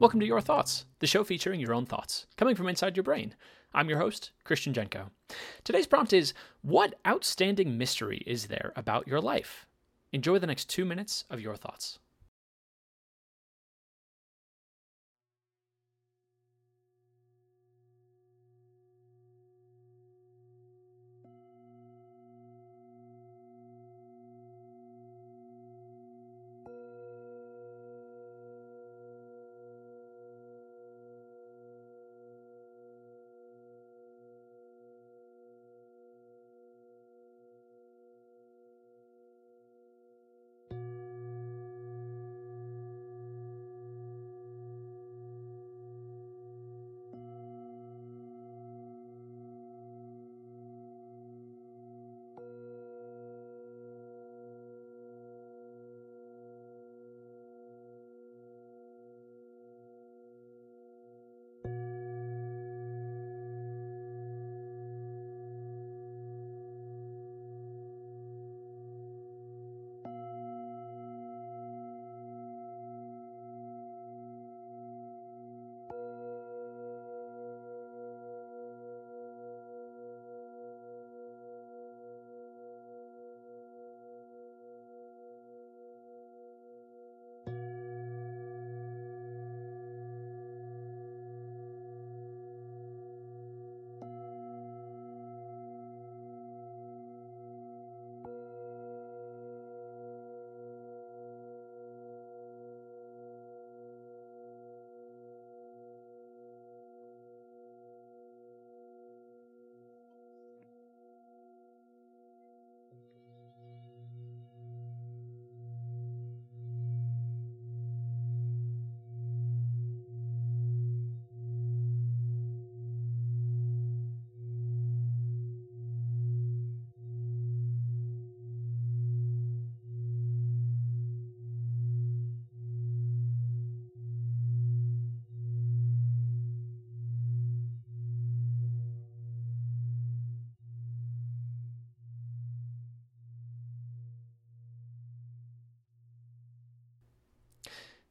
[0.00, 3.34] Welcome to Your Thoughts, the show featuring your own thoughts, coming from inside your brain.
[3.74, 5.10] I'm your host, Christian Jenko.
[5.62, 9.66] Today's prompt is What outstanding mystery is there about your life?
[10.10, 11.98] Enjoy the next two minutes of your thoughts.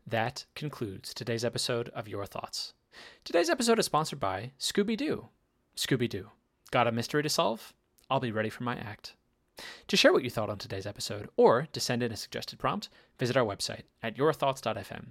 [0.09, 2.73] That concludes today's episode of Your Thoughts.
[3.23, 5.27] Today's episode is sponsored by Scooby Doo.
[5.77, 6.31] Scooby Doo.
[6.71, 7.73] Got a mystery to solve?
[8.09, 9.13] I'll be ready for my act.
[9.87, 12.89] To share what you thought on today's episode or to send in a suggested prompt,
[13.19, 15.09] visit our website at yourthoughts.fm.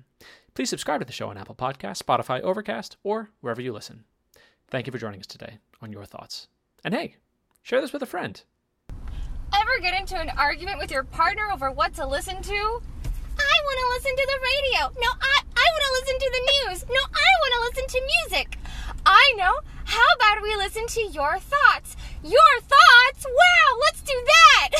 [0.54, 4.02] Please subscribe to the show on Apple Podcasts, Spotify, Overcast, or wherever you listen.
[4.68, 6.48] Thank you for joining us today on Your Thoughts.
[6.82, 7.14] And hey,
[7.62, 8.42] share this with a friend.
[9.54, 12.82] Ever get into an argument with your partner over what to listen to?
[13.68, 14.80] I want to listen to the radio.
[14.96, 16.78] No, I, I want to listen to the news.
[16.88, 18.56] No, I want to listen to music.
[19.04, 19.52] I know.
[19.84, 21.94] How about we listen to your thoughts?
[22.24, 23.26] Your thoughts?
[23.28, 24.68] Wow, let's do that.